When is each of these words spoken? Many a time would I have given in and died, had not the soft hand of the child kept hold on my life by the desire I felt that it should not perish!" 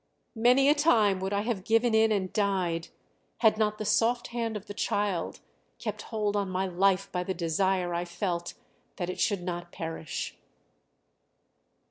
Many 0.33 0.67
a 0.67 0.73
time 0.73 1.19
would 1.19 1.31
I 1.31 1.41
have 1.41 1.63
given 1.63 1.93
in 1.93 2.11
and 2.11 2.33
died, 2.33 2.87
had 3.41 3.59
not 3.59 3.77
the 3.77 3.85
soft 3.85 4.29
hand 4.29 4.57
of 4.57 4.65
the 4.65 4.73
child 4.73 5.41
kept 5.77 6.01
hold 6.01 6.35
on 6.35 6.49
my 6.49 6.65
life 6.65 7.11
by 7.11 7.23
the 7.23 7.35
desire 7.35 7.93
I 7.93 8.03
felt 8.05 8.55
that 8.95 9.11
it 9.11 9.19
should 9.19 9.43
not 9.43 9.71
perish!" 9.71 10.35